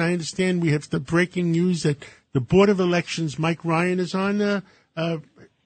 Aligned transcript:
I 0.00 0.12
understand 0.12 0.62
we 0.62 0.72
have 0.72 0.88
the 0.88 1.00
breaking 1.00 1.52
news 1.52 1.82
that 1.82 2.02
the 2.32 2.40
Board 2.40 2.70
of 2.70 2.80
Elections, 2.80 3.38
Mike 3.38 3.62
Ryan, 3.64 4.00
is 4.00 4.14
on. 4.14 4.40
Uh, 4.40 4.60
uh, 4.96 5.18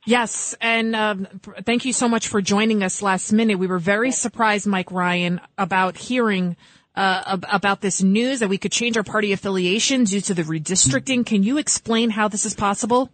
Yes, 0.09 0.55
and 0.61 0.95
um, 0.95 1.27
thank 1.65 1.85
you 1.85 1.93
so 1.93 2.09
much 2.09 2.29
for 2.29 2.41
joining 2.41 2.85
us 2.85 3.03
last 3.03 3.33
minute. 3.33 3.59
We 3.59 3.67
were 3.67 3.81
very 3.81 4.13
surprised, 4.13 4.65
Mike 4.65 4.93
Ryan, 4.93 5.41
about 5.59 5.97
hearing 5.97 6.57
uh, 6.95 7.23
ab- 7.27 7.47
about 7.51 7.81
this 7.81 8.05
news 8.05 8.39
that 8.39 8.49
we 8.49 8.57
could 8.57 8.71
change 8.71 8.97
our 8.97 9.03
party 9.03 9.33
affiliation 9.33 10.05
due 10.05 10.21
to 10.21 10.33
the 10.35 10.43
redistricting. 10.43 11.27
Can 11.27 11.43
you 11.43 11.59
explain 11.59 12.11
how 12.11 12.29
this 12.29 12.47
is 12.47 12.55
possible? 12.55 13.11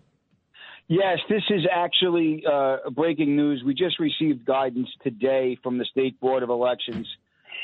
Yes, 0.86 1.18
this 1.30 1.42
is 1.48 1.62
actually 1.74 2.44
uh, 2.50 2.90
breaking 2.90 3.36
news. 3.36 3.62
We 3.64 3.72
just 3.72 3.98
received 3.98 4.44
guidance 4.44 4.88
today 5.02 5.56
from 5.62 5.79
the 5.79 5.86
State 5.86 6.20
Board 6.20 6.42
of 6.42 6.50
Elections. 6.50 7.06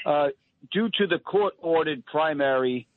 Uh, 0.07 0.29
due 0.73 0.89
to 0.97 1.07
the 1.07 1.19
court-ordered 1.19 2.07
primary 2.07 2.89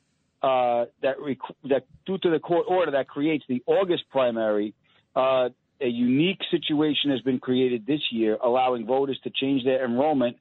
uh, 0.42 0.86
that, 1.02 1.20
rec- 1.20 1.38
that 1.68 1.86
due 2.06 2.18
to 2.18 2.30
the 2.30 2.38
court 2.38 2.66
order 2.68 2.90
that 2.92 3.08
creates 3.08 3.44
the 3.48 3.62
August 3.66 4.04
primary, 4.10 4.74
uh, 5.14 5.48
a 5.80 5.86
unique 5.86 6.40
situation 6.50 7.10
has 7.10 7.20
been 7.20 7.38
created 7.38 7.86
this 7.86 8.00
year, 8.10 8.38
allowing 8.42 8.86
voters 8.86 9.18
to 9.24 9.30
change 9.30 9.64
their 9.64 9.84
enrollment 9.84 10.36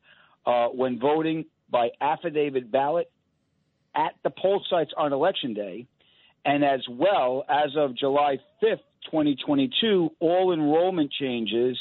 uh, 0.46 0.68
when 0.68 1.00
voting 1.00 1.46
by 1.70 1.90
affidavit 2.00 2.72
ballot 2.72 3.12
at 3.96 4.14
the 4.24 4.30
poll 4.30 4.64
sites 4.70 4.92
on 4.98 5.14
election 5.14 5.54
day, 5.54 5.86
and 6.46 6.64
as 6.64 6.82
well 6.90 7.44
as 7.50 7.72
of 7.76 7.96
July 7.96 8.38
5th, 8.64 8.80
2022, 9.06 10.12
all 10.20 10.54
enrollment 10.54 11.12
changes 11.12 11.78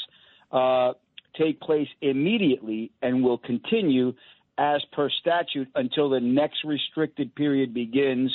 uh, 0.51 0.93
take 1.37 1.59
place 1.61 1.87
immediately 2.01 2.91
and 3.01 3.23
will 3.23 3.37
continue 3.37 4.13
as 4.61 4.83
per 4.91 5.09
statute 5.09 5.67
until 5.73 6.09
the 6.09 6.19
next 6.19 6.63
restricted 6.63 7.33
period 7.33 7.73
begins 7.73 8.31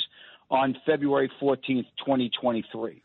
on 0.51 0.75
February 0.85 1.31
14th, 1.41 1.85
2023. 2.05 3.01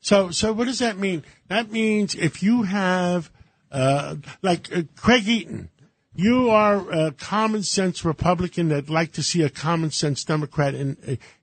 so, 0.00 0.30
so 0.30 0.52
what 0.52 0.66
does 0.66 0.80
that 0.80 0.98
mean? 0.98 1.24
That 1.48 1.72
means 1.72 2.14
if 2.14 2.42
you 2.42 2.64
have, 2.64 3.30
uh, 3.72 4.16
like 4.42 4.70
uh, 4.74 4.82
Craig 4.96 5.26
Eaton, 5.26 5.70
you 6.14 6.50
are 6.50 6.90
a 6.90 7.12
common 7.12 7.62
sense 7.62 8.04
Republican 8.04 8.68
that'd 8.68 8.90
like 8.90 9.12
to 9.12 9.22
see 9.22 9.42
a 9.42 9.50
common 9.50 9.90
sense 9.90 10.24
Democrat 10.24 10.74
in 10.74 10.96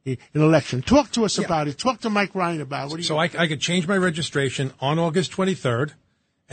in 0.03 0.17
in 0.33 0.42
election. 0.42 0.81
Talk 0.81 1.11
to 1.11 1.25
us 1.25 1.38
about 1.38 1.67
it. 1.67 1.77
Talk 1.77 2.02
to 2.02 2.09
Mike 2.09 2.33
Ryan 2.33 2.61
about 2.61 2.86
it. 2.86 2.89
What 2.89 2.95
do 2.95 3.02
you 3.02 3.08
So 3.08 3.17
I, 3.17 3.30
I 3.38 3.48
could 3.48 3.61
change 3.61 3.88
my 3.88 3.98
registration 3.98 4.73
on 4.80 4.98
August 4.98 5.31
23rd, 5.31 5.92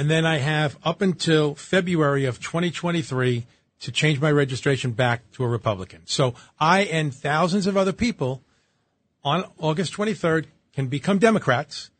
and 0.00 0.08
then 0.08 0.24
I 0.24 0.38
have 0.38 0.78
up 0.82 1.02
until 1.02 1.54
February 1.54 2.24
of 2.24 2.40
2023 2.40 3.44
to 3.80 3.92
change 3.92 4.18
my 4.18 4.32
registration 4.32 4.92
back 4.92 5.30
to 5.32 5.44
a 5.44 5.46
Republican. 5.46 6.00
So 6.06 6.32
I 6.58 6.84
and 6.84 7.14
thousands 7.14 7.66
of 7.66 7.76
other 7.76 7.92
people 7.92 8.42
on 9.22 9.44
August 9.58 9.92
23rd 9.92 10.46
can 10.72 10.86
become 10.86 11.18
Democrats 11.18 11.90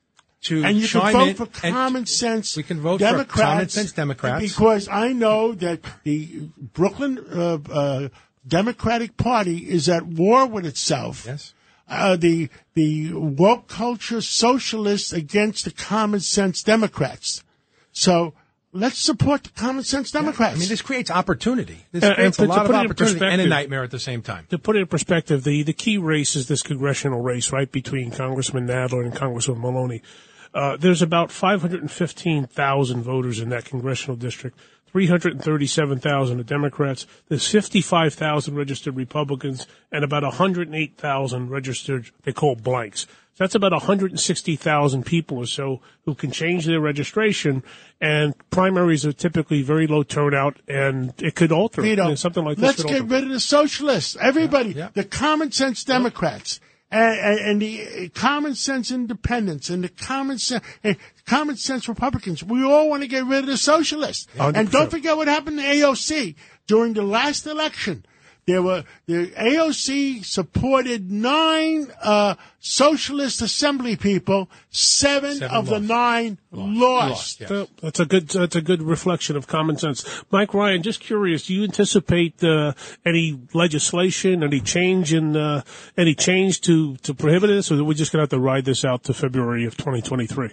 to 0.44 0.64
and 0.64 0.78
you 0.78 0.88
can 0.88 1.12
vote 1.12 1.36
for 1.36 1.44
common 1.44 2.06
sense. 2.06 2.56
We 2.56 2.62
can 2.62 2.80
vote 2.80 3.00
Democrats, 3.00 3.32
for 3.32 3.42
common 3.42 3.68
sense 3.68 3.92
Democrats. 3.92 4.42
because 4.48 4.88
I 4.88 5.12
know 5.12 5.52
that 5.52 5.80
the 6.02 6.48
Brooklyn 6.56 7.18
uh, 7.30 7.58
uh, 7.70 8.08
Democratic 8.48 9.18
Party 9.18 9.58
is 9.58 9.90
at 9.90 10.06
war 10.06 10.46
with 10.46 10.64
itself. 10.64 11.26
Yes. 11.26 11.52
Uh, 11.86 12.16
the 12.16 12.48
the 12.72 13.12
woke 13.12 13.68
culture 13.68 14.22
socialists 14.22 15.12
against 15.12 15.66
the 15.66 15.70
common 15.70 16.20
sense 16.20 16.62
Democrats. 16.62 17.44
So 17.92 18.34
let's 18.72 18.98
support 18.98 19.44
the 19.44 19.50
common 19.50 19.84
sense 19.84 20.10
Democrats. 20.10 20.56
I 20.56 20.58
mean, 20.58 20.68
this 20.68 20.82
creates 20.82 21.10
opportunity. 21.10 21.86
This 21.92 22.04
And- 22.04 22.14
creates 22.14 22.38
and 22.38 22.44
a 22.44 22.48
to 22.48 22.54
lot 22.54 22.60
of 22.60 22.66
put 22.66 22.74
it 22.74 22.78
in 22.78 22.86
opportunity 22.86 23.26
and 23.26 23.40
a 23.40 23.46
nightmare 23.46 23.82
at 23.82 23.90
the 23.90 23.98
same 23.98 24.22
time. 24.22 24.46
To 24.50 24.58
put 24.58 24.76
it 24.76 24.80
in 24.80 24.86
perspective, 24.86 25.44
the, 25.44 25.62
the 25.62 25.72
key 25.72 25.98
race 25.98 26.36
is 26.36 26.48
this 26.48 26.62
congressional 26.62 27.20
race, 27.20 27.52
right, 27.52 27.70
between 27.70 28.10
Congressman 28.10 28.66
Nadler 28.66 29.04
and 29.04 29.14
Congressman 29.14 29.60
Maloney. 29.60 30.02
Uh, 30.52 30.76
there's 30.76 31.02
about 31.02 31.30
515,000 31.30 33.02
voters 33.02 33.38
in 33.38 33.50
that 33.50 33.64
congressional 33.64 34.16
district. 34.16 34.58
337,000 34.90 36.40
are 36.40 36.42
Democrats. 36.42 37.06
There's 37.28 37.46
55,000 37.46 38.56
registered 38.56 38.96
Republicans 38.96 39.66
and 39.92 40.02
about 40.02 40.24
108,000 40.24 41.48
registered, 41.48 42.10
they 42.24 42.32
call 42.32 42.56
blanks. 42.56 43.06
That's 43.40 43.54
about 43.54 43.72
160,000 43.72 45.06
people 45.06 45.38
or 45.38 45.46
so 45.46 45.80
who 46.04 46.14
can 46.14 46.30
change 46.30 46.66
their 46.66 46.78
registration. 46.78 47.62
And 47.98 48.34
primaries 48.50 49.06
are 49.06 49.14
typically 49.14 49.62
very 49.62 49.86
low 49.86 50.02
turnout, 50.02 50.58
and 50.68 51.14
it 51.16 51.36
could 51.36 51.50
alter. 51.50 51.80
Vito, 51.80 52.06
And 52.06 52.18
something 52.18 52.44
like 52.44 52.58
this 52.58 52.66
let's 52.66 52.82
get 52.82 53.00
alter. 53.00 53.04
rid 53.04 53.22
of 53.24 53.30
the 53.30 53.40
socialists. 53.40 54.14
Everybody, 54.20 54.72
yeah. 54.72 54.90
the 54.92 55.04
common 55.04 55.52
sense 55.52 55.84
Democrats. 55.84 56.60
And, 56.90 57.18
and, 57.18 57.38
and 57.38 57.62
the 57.62 58.10
common 58.10 58.54
sense 58.56 58.90
independents 58.90 59.70
and 59.70 59.84
the 59.84 59.88
common 59.88 60.36
sense, 60.36 60.62
common 61.24 61.56
sense 61.56 61.88
Republicans. 61.88 62.44
We 62.44 62.62
all 62.62 62.90
want 62.90 63.04
to 63.04 63.08
get 63.08 63.24
rid 63.24 63.38
of 63.38 63.46
the 63.46 63.56
socialists. 63.56 64.26
And 64.38 64.70
don't 64.70 64.90
forget 64.90 65.16
what 65.16 65.28
happened 65.28 65.60
to 65.60 65.64
AOC 65.64 66.34
during 66.66 66.92
the 66.92 67.02
last 67.02 67.46
election. 67.46 68.04
There 68.46 68.62
were 68.62 68.84
the 69.06 69.28
AOC 69.28 70.24
supported 70.24 71.10
nine 71.10 71.88
uh, 72.02 72.34
socialist 72.58 73.42
assembly 73.42 73.96
people. 73.96 74.48
Seven, 74.70 75.36
Seven 75.36 75.56
of 75.56 75.66
the 75.66 75.72
lost. 75.78 75.84
nine 75.84 76.38
lost. 76.50 77.40
yes. 77.40 77.50
Well, 77.50 77.68
That's 77.82 78.00
a 78.00 78.06
good. 78.06 78.28
That's 78.28 78.56
a 78.56 78.60
good 78.62 78.82
reflection 78.82 79.36
of 79.36 79.46
common 79.46 79.76
sense. 79.76 80.04
Mike 80.30 80.54
Ryan, 80.54 80.82
just 80.82 81.00
curious, 81.00 81.46
do 81.46 81.54
you 81.54 81.64
anticipate 81.64 82.42
uh, 82.42 82.72
any 83.04 83.38
legislation, 83.52 84.42
any 84.42 84.60
change 84.60 85.12
in 85.12 85.36
uh, 85.36 85.62
any 85.96 86.14
change 86.14 86.60
to 86.62 86.96
to 86.98 87.14
prohibit 87.14 87.48
this, 87.50 87.70
or 87.70 87.78
are 87.78 87.84
we 87.84 87.94
just 87.94 88.12
going 88.12 88.18
to 88.18 88.22
have 88.22 88.30
to 88.30 88.40
ride 88.40 88.64
this 88.64 88.84
out 88.84 89.04
to 89.04 89.14
February 89.14 89.64
of 89.64 89.76
2023? 89.76 90.50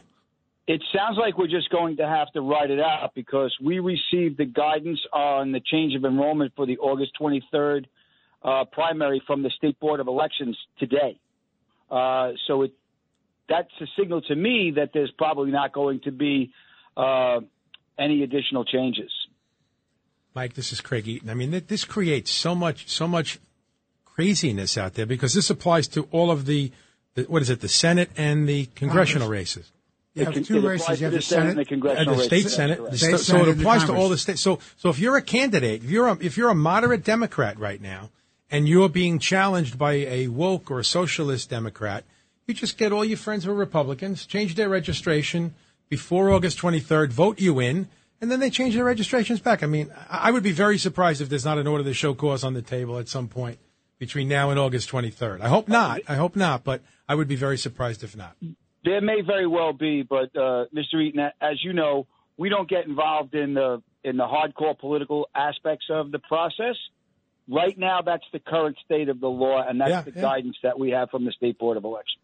It 0.67 0.83
sounds 0.94 1.17
like 1.17 1.38
we're 1.38 1.47
just 1.47 1.69
going 1.69 1.95
to 1.97 2.07
have 2.07 2.29
to 2.33 2.41
write 2.41 2.72
it 2.72 2.79
out 2.79 3.11
because 3.16 3.55
we 3.63 3.79
received 3.79 4.38
the 4.38 4.45
guidance 4.45 5.00
on 5.13 5.53
the 5.53 5.61
change 5.61 5.95
of 5.95 6.03
enrollment 6.03 6.51
for 6.55 6.66
the 6.66 6.78
August 6.79 7.13
23rd 7.19 7.85
uh, 8.44 8.66
primary 8.72 9.22
from 9.25 9.44
the 9.44 9.50
State 9.51 9.79
Board 9.79 10.01
of 10.01 10.07
Elections 10.07 10.57
today. 10.77 11.17
Uh, 11.89 12.31
so 12.47 12.63
it 12.63 12.73
that's 13.50 13.69
a 13.79 13.85
signal 13.97 14.22
to 14.23 14.35
me 14.35 14.73
that 14.75 14.89
there's 14.94 15.11
probably 15.17 15.51
not 15.51 15.72
going 15.72 16.01
to 16.01 16.11
be 16.11 16.51
uh, 16.97 17.39
any 17.97 18.23
additional 18.23 18.66
changes. 18.66 19.09
Mike, 20.35 20.53
this 20.53 20.73
is 20.73 20.81
Craig 20.81 21.07
Eaton. 21.07 21.29
I 21.29 21.33
mean, 21.33 21.63
this 21.67 21.85
creates 21.85 22.29
so 22.29 22.53
much, 22.53 22.89
so 22.89 23.07
much 23.07 23.39
craziness 24.03 24.77
out 24.77 24.95
there 24.95 25.06
because 25.06 25.33
this 25.33 25.50
applies 25.50 25.88
to 25.89 26.07
all 26.11 26.29
of 26.29 26.45
the, 26.45 26.72
the 27.16 27.23
what 27.23 27.41
is 27.41 27.50
it, 27.50 27.61
the 27.61 27.69
Senate 27.69 28.11
and 28.17 28.50
the 28.50 28.66
congressional 28.75 29.29
races. 29.29 29.72
You 30.17 30.25
have 30.25 30.38
It 30.38 30.45
two 30.45 30.67
races. 30.67 31.00
You 31.00 31.05
have 31.05 31.11
the 31.11 31.17
the 31.17 31.22
Senate 31.22 31.69
and 31.72 31.81
the 31.81 31.88
Senate. 31.88 32.07
And 32.07 32.09
the 32.09 32.23
state 32.23 32.44
That's 32.44 32.55
senate, 32.55 32.91
the 32.91 32.97
State 32.97 33.11
so 33.11 33.17
Senate 33.17 33.47
it 33.50 33.59
applies 33.59 33.83
to 33.85 33.94
all 33.94 34.09
the 34.09 34.17
states. 34.17 34.41
So, 34.41 34.59
so 34.78 34.89
if 34.89 35.00
you're 35.00 35.16
a 35.16 35.22
candidate, 35.22 35.83
if 35.83 35.91
you're 35.91 36.07
a, 36.07 36.17
if 36.19 36.38
you're 36.38 36.50
a 36.50 36.55
moderate 36.55 37.03
Democrat 37.03 37.59
right 37.59 37.81
now, 37.81 38.09
and 38.50 38.67
you're 38.67 38.89
being 38.89 39.19
challenged 39.19 39.77
by 39.77 39.94
a 39.94 40.27
woke 40.29 40.72
or 40.72 40.79
a 40.79 40.83
socialist 40.83 41.50
Democrat, 41.50 42.03
you 42.47 42.53
just 42.53 42.77
get 42.77 42.91
all 42.91 43.06
your 43.06 43.17
friends 43.17 43.44
who 43.44 43.51
are 43.51 43.56
Republicans, 43.56 44.25
change 44.25 44.56
their 44.56 44.69
registration 44.69 45.53
before 45.89 46.31
August 46.31 46.57
23rd, 46.59 47.09
vote 47.09 47.39
you 47.39 47.59
in, 47.59 47.88
and 48.22 48.31
then 48.31 48.39
they 48.39 48.50
change 48.50 48.73
their 48.73 48.85
registrations 48.85 49.39
back. 49.39 49.61
I 49.63 49.67
mean, 49.67 49.91
I 50.09 50.29
I 50.29 50.31
would 50.31 50.44
be 50.44 50.51
very 50.51 50.77
surprised 50.77 51.22
if 51.22 51.29
there's 51.29 51.45
not 51.45 51.57
an 51.57 51.67
order 51.67 51.83
to 51.83 51.94
show 51.94 52.13
cause 52.13 52.44
on 52.44 52.53
the 52.53 52.61
table 52.61 52.97
at 52.97 53.07
some 53.07 53.27
point 53.27 53.59
between 54.00 54.27
now 54.27 54.50
and 54.50 54.59
August 54.59 54.89
23rd. 54.89 55.41
I 55.41 55.47
hope 55.47 55.67
not. 55.67 56.00
Uh, 56.00 56.13
I 56.13 56.16
hope 56.16 56.35
not, 56.35 56.63
but 56.63 56.81
I 57.07 57.16
would 57.16 57.27
be 57.27 57.35
very 57.35 57.57
surprised 57.57 58.03
if 58.03 58.16
not. 58.16 58.35
There 58.87 59.01
may 59.01 59.19
very 59.21 59.47
well 59.47 59.73
be, 59.73 60.03
but 60.03 60.33
uh, 60.33 60.63
Mr. 60.73 61.03
Eaton, 61.05 61.19
as 61.41 61.61
you 61.61 61.73
know, 61.73 62.07
we 62.37 62.47
don't 62.47 62.69
get 62.69 62.85
involved 62.87 63.35
in 63.35 63.53
the 63.53 63.81
in 64.05 64.15
the 64.15 64.23
hardcore 64.23 64.79
political 64.79 65.27
aspects 65.35 65.87
of 65.89 66.11
the 66.11 66.19
process. 66.19 66.77
Right 67.49 67.77
now, 67.77 67.99
that's 68.01 68.23
the 68.31 68.39
current 68.39 68.77
state 68.85 69.09
of 69.09 69.19
the 69.19 69.27
law, 69.27 69.61
and 69.67 69.81
that's 69.81 69.89
Yeah, 69.89 70.01
the 70.03 70.11
yeah. 70.15 70.21
guidance 70.21 70.55
that 70.63 70.79
we 70.79 70.91
have 70.91 71.09
from 71.09 71.25
the 71.25 71.33
State 71.33 71.57
Board 71.59 71.75
of 71.75 71.83
Elections. 71.83 72.23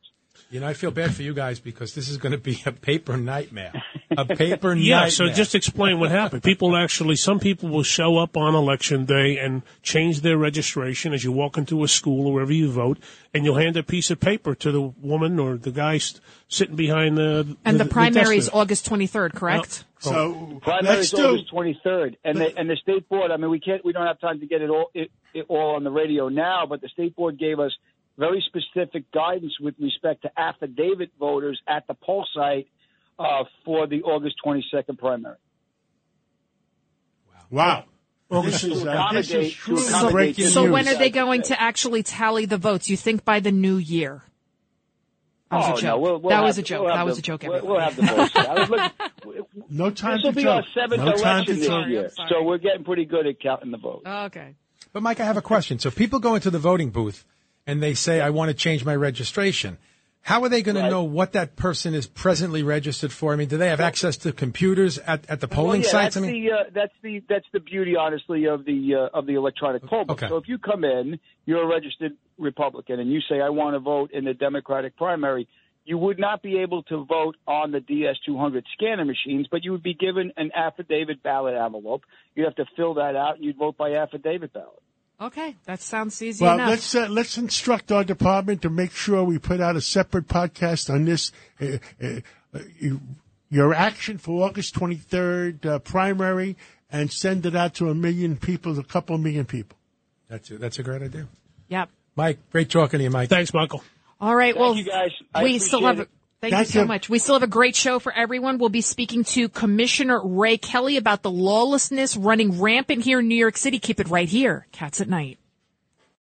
You 0.51 0.61
know, 0.61 0.67
I 0.67 0.73
feel 0.73 0.91
bad 0.91 1.13
for 1.13 1.21
you 1.23 1.33
guys 1.33 1.59
because 1.59 1.95
this 1.95 2.07
is 2.07 2.15
going 2.15 2.31
to 2.31 2.37
be 2.37 2.61
a 2.65 2.71
paper 2.71 3.17
nightmare. 3.17 3.73
A 4.17 4.25
paper 4.25 4.73
Yeah, 4.73 4.95
nightmare. 4.95 5.11
so 5.11 5.29
just 5.29 5.55
explain 5.55 5.99
what 5.99 6.11
happened. 6.11 6.43
People 6.43 6.75
actually, 6.75 7.15
some 7.15 7.39
people 7.39 7.69
will 7.69 7.83
show 7.83 8.17
up 8.17 8.37
on 8.37 8.55
election 8.55 9.05
day 9.05 9.37
and 9.37 9.63
change 9.81 10.21
their 10.21 10.37
registration 10.37 11.13
as 11.13 11.23
you 11.23 11.31
walk 11.31 11.57
into 11.57 11.83
a 11.83 11.87
school 11.87 12.27
or 12.27 12.33
wherever 12.33 12.53
you 12.53 12.69
vote, 12.69 12.97
and 13.33 13.45
you'll 13.45 13.57
hand 13.57 13.77
a 13.77 13.83
piece 13.83 14.11
of 14.11 14.19
paper 14.19 14.55
to 14.55 14.71
the 14.71 14.81
woman 14.81 15.39
or 15.39 15.57
the 15.57 15.71
guy 15.71 15.99
sitting 16.47 16.75
behind 16.75 17.17
the. 17.17 17.57
And 17.65 17.79
the, 17.79 17.85
desk 17.85 17.93
primary 17.93 18.37
is. 18.37 18.49
August 18.53 18.89
23rd, 18.89 19.33
correct? 19.33 19.85
So 19.99 20.13
oh. 20.13 20.59
Primary 20.61 20.99
is 20.99 21.11
do. 21.11 21.25
August 21.25 21.53
23rd, 21.53 22.17
and 22.23 22.37
the, 22.37 22.57
and 22.57 22.69
the 22.69 22.75
state 22.75 23.07
board. 23.07 23.31
I 23.31 23.37
mean, 23.37 23.49
we 23.49 23.59
can't. 23.59 23.83
We 23.85 23.93
don't 23.93 24.05
have 24.05 24.19
time 24.19 24.39
to 24.41 24.45
get 24.45 24.61
it 24.61 24.69
all 24.69 24.91
it, 24.93 25.11
it 25.33 25.45
all 25.47 25.75
on 25.75 25.83
the 25.83 25.91
radio 25.91 26.29
now, 26.29 26.65
but 26.67 26.81
the 26.81 26.89
state 26.89 27.15
board 27.15 27.39
gave 27.39 27.59
us 27.59 27.71
very 28.17 28.43
specific 28.47 29.11
guidance 29.11 29.53
with 29.59 29.75
respect 29.79 30.21
to 30.23 30.31
affidavit 30.37 31.11
voters 31.19 31.59
at 31.67 31.87
the 31.87 31.93
poll 31.93 32.25
site 32.35 32.67
uh, 33.19 33.43
for 33.65 33.87
the 33.87 34.03
August 34.03 34.35
22nd 34.45 34.97
primary. 34.97 35.37
Wow. 37.49 37.85
This 38.29 38.63
is, 38.63 38.83
uh, 38.85 39.09
this 39.11 39.29
is 39.29 39.33
accommodate- 39.33 39.51
to 39.51 39.57
truly 39.57 39.87
accommodate 39.87 40.11
breaking 40.11 40.43
this 40.45 40.53
So 40.53 40.71
when 40.71 40.87
are 40.87 40.95
they 40.97 41.11
going 41.11 41.43
to 41.43 41.61
actually 41.61 42.01
tally 42.01 42.45
the 42.45 42.57
votes? 42.57 42.89
You 42.89 42.97
think 42.97 43.23
by 43.23 43.39
the 43.39 43.51
new 43.51 43.77
year? 43.77 44.23
That 45.51 45.57
was 45.57 45.65
oh, 45.67 45.73
a 45.73 45.75
joke. 45.75 45.83
No, 45.83 45.99
we'll, 45.99 46.17
we'll 46.19 46.29
that 46.29 46.43
was 46.43 46.57
a 46.57 46.63
joke. 46.63 46.85
we'll 46.85 46.95
that 46.95 47.05
was 47.05 47.15
the- 47.17 47.19
a 47.19 47.21
joke. 47.21 47.43
We'll, 47.43 47.53
Everyone. 47.53 47.75
we'll 47.75 47.81
have 47.81 47.95
the 47.95 48.01
votes. 48.01 48.35
I 48.35 48.53
was 48.59 48.69
looking, 48.71 49.45
No 49.69 49.91
time 49.91 50.17
this 50.17 50.23
will 50.23 50.31
to 50.31 50.35
be 50.35 50.43
joke. 50.43 50.55
our 50.55 50.63
seventh 50.73 51.03
no 51.03 51.11
election 51.11 51.59
this 51.59 51.67
joke. 51.67 51.87
Year, 51.87 52.09
so 52.27 52.41
we're 52.41 52.57
getting 52.57 52.83
pretty 52.83 53.05
good 53.05 53.27
at 53.27 53.39
counting 53.39 53.69
the 53.69 53.77
votes. 53.77 54.07
okay. 54.07 54.55
But 54.93 55.03
Mike, 55.03 55.19
I 55.19 55.25
have 55.25 55.37
a 55.37 55.41
question. 55.41 55.77
So 55.77 55.91
people 55.91 56.19
go 56.19 56.33
into 56.33 56.49
the 56.49 56.59
voting 56.59 56.89
booth 56.89 57.23
and 57.67 57.83
they 57.83 57.93
say, 57.93 58.19
I 58.19 58.31
want 58.31 58.49
to 58.49 58.55
change 58.55 58.83
my 58.83 58.95
registration. 58.95 59.77
How 60.23 60.41
are 60.43 60.49
they 60.49 60.61
going 60.61 60.75
to 60.75 60.89
know 60.89 61.03
what 61.03 61.33
that 61.33 61.57
person 61.57 61.93
is 61.93 62.07
presently 62.07 62.63
registered 62.63 63.11
for? 63.11 63.33
I 63.33 63.35
mean, 63.35 63.49
do 63.49 63.57
they 63.57 63.67
have 63.67 63.81
access 63.81 64.15
to 64.17 64.31
computers 64.31 64.97
at, 64.97 65.29
at 65.29 65.41
the 65.41 65.49
polling 65.49 65.81
well, 65.81 65.87
yeah, 65.87 65.91
sites? 65.91 66.15
I 66.15 66.21
That's 66.21 66.31
mean, 66.31 66.45
the 66.45 66.51
uh, 66.51 66.63
that's 66.73 66.93
the 67.01 67.23
that's 67.27 67.45
the 67.51 67.59
beauty, 67.59 67.97
honestly, 67.97 68.45
of 68.45 68.63
the 68.63 68.95
uh, 68.95 69.17
of 69.17 69.25
the 69.25 69.33
electronic 69.33 69.83
poll 69.83 70.05
book. 70.05 70.23
Okay. 70.23 70.29
So 70.29 70.37
if 70.37 70.47
you 70.47 70.57
come 70.59 70.85
in, 70.85 71.19
you're 71.45 71.63
a 71.63 71.67
registered 71.67 72.13
Republican, 72.37 73.01
and 73.01 73.11
you 73.11 73.19
say, 73.29 73.41
"I 73.41 73.49
want 73.49 73.75
to 73.75 73.79
vote 73.79 74.11
in 74.13 74.23
the 74.23 74.33
Democratic 74.33 74.95
primary," 74.95 75.45
you 75.83 75.97
would 75.97 76.19
not 76.19 76.41
be 76.41 76.59
able 76.59 76.83
to 76.83 77.03
vote 77.03 77.35
on 77.45 77.71
the 77.71 77.79
DS200 77.79 78.63
scanner 78.77 79.03
machines, 79.03 79.47
but 79.51 79.65
you 79.65 79.73
would 79.73 79.83
be 79.83 79.93
given 79.93 80.31
an 80.37 80.51
affidavit 80.55 81.21
ballot 81.21 81.55
envelope. 81.55 82.03
You'd 82.33 82.45
have 82.45 82.55
to 82.55 82.65
fill 82.77 82.93
that 82.93 83.17
out, 83.17 83.35
and 83.35 83.43
you'd 83.43 83.57
vote 83.57 83.75
by 83.75 83.95
affidavit 83.95 84.53
ballot. 84.53 84.82
Okay, 85.23 85.55
that 85.65 85.81
sounds 85.81 86.21
easy 86.21 86.43
Well, 86.43 86.55
enough. 86.55 86.69
let's 86.69 86.95
uh, 86.95 87.07
let's 87.09 87.37
instruct 87.37 87.91
our 87.91 88.03
department 88.03 88.61
to 88.63 88.69
make 88.69 88.91
sure 88.91 89.23
we 89.23 89.39
put 89.39 89.61
out 89.61 89.75
a 89.77 89.81
separate 89.81 90.27
podcast 90.27 90.93
on 90.93 91.05
this. 91.05 91.31
Uh, 91.61 91.77
uh, 92.03 92.07
uh, 92.53 92.59
you- 92.79 93.01
your 93.49 93.71
action 93.75 94.17
for 94.17 94.47
August 94.47 94.73
23rd 94.73 95.63
uh, 95.67 95.77
primary, 95.77 96.57
and 96.91 97.11
send 97.11 97.45
it 97.45 97.55
out 97.55 97.75
to 97.75 97.87
a 97.87 97.93
million 97.93 98.35
people, 98.35 98.79
a 98.79 98.83
couple 98.83 99.15
million 99.19 99.45
people. 99.45 99.77
that's 100.27 100.49
a, 100.49 100.57
that's 100.57 100.79
a 100.79 100.83
great 100.83 101.03
idea. 101.03 101.27
Yep. 101.67 101.89
Mike, 102.15 102.39
great 102.51 102.71
talking 102.71 102.97
to 102.97 103.03
you, 103.03 103.11
Mike. 103.11 103.29
Thanks, 103.29 103.53
Michael. 103.53 103.83
All 104.19 104.35
right. 104.35 104.57
well, 104.57 104.75
you, 104.75 104.83
guys. 104.85 105.11
I 105.35 105.43
we 105.43 105.59
still 105.59 105.85
have. 105.85 105.99
it. 105.99 106.09
Thank, 106.43 106.55
Thank 106.55 106.67
you 106.73 106.81
so 106.81 106.85
much. 106.85 107.07
We 107.07 107.19
still 107.19 107.35
have 107.35 107.43
a 107.43 107.47
great 107.47 107.73
show 107.73 107.99
for 107.99 108.11
everyone. 108.11 108.57
We'll 108.57 108.67
be 108.67 108.81
speaking 108.81 109.23
to 109.23 109.47
Commissioner 109.47 110.19
Ray 110.21 110.57
Kelly 110.57 110.97
about 110.97 111.21
the 111.21 111.31
lawlessness 111.31 112.17
running 112.17 112.59
rampant 112.59 113.01
here 113.01 113.21
in 113.21 113.29
New 113.29 113.37
York 113.37 113.55
City. 113.55 113.79
Keep 113.79 114.01
it 114.01 114.09
right 114.09 114.27
here. 114.27 114.67
Cats 114.73 114.99
at 114.99 115.07
Night. 115.07 115.39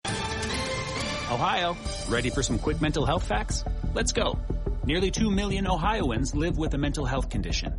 Ohio, 0.05 1.75
ready 2.11 2.29
for 2.29 2.43
some 2.43 2.59
quick 2.59 2.83
mental 2.83 3.07
health 3.07 3.27
facts? 3.27 3.65
Let's 3.95 4.13
go. 4.13 4.39
Nearly 4.85 5.11
2 5.11 5.31
million 5.31 5.67
Ohioans 5.67 6.35
live 6.35 6.59
with 6.59 6.75
a 6.75 6.79
mental 6.79 7.07
health 7.07 7.31
condition. 7.31 7.73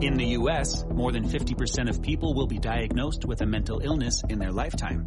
In 0.00 0.14
the 0.14 0.26
U.S., 0.40 0.84
more 0.86 1.12
than 1.12 1.28
50% 1.28 1.88
of 1.88 2.02
people 2.02 2.34
will 2.34 2.48
be 2.48 2.58
diagnosed 2.58 3.24
with 3.24 3.40
a 3.40 3.46
mental 3.46 3.78
illness 3.78 4.20
in 4.28 4.40
their 4.40 4.50
lifetime. 4.50 5.06